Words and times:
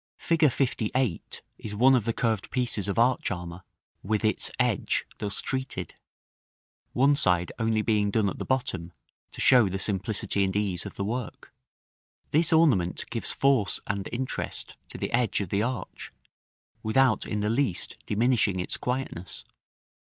Fig. 0.17 0.39
LVIII. 0.59 1.21
is 1.59 1.75
one 1.75 1.93
of 1.93 2.05
the 2.05 2.11
curved 2.11 2.49
pieces 2.49 2.87
of 2.87 2.97
arch 2.97 3.29
armor, 3.29 3.61
with 4.01 4.25
its 4.25 4.49
edge 4.59 5.05
thus 5.19 5.39
treated; 5.41 5.93
one 6.93 7.15
side 7.15 7.51
only 7.59 7.83
being 7.83 8.09
done 8.09 8.27
at 8.27 8.39
the 8.39 8.43
bottom, 8.43 8.93
to 9.31 9.39
show 9.39 9.69
the 9.69 9.77
simplicity 9.77 10.43
and 10.43 10.55
ease 10.55 10.87
of 10.87 10.95
the 10.95 11.03
work. 11.05 11.53
This 12.31 12.51
ornament 12.51 13.05
gives 13.11 13.31
force 13.31 13.79
and 13.85 14.09
interest 14.11 14.75
to 14.89 14.97
the 14.97 15.11
edge 15.13 15.39
of 15.39 15.49
the 15.49 15.61
arch, 15.61 16.11
without 16.81 17.27
in 17.27 17.41
the 17.41 17.49
least 17.51 17.99
diminishing 18.07 18.59
its 18.59 18.77
quietness. 18.77 19.43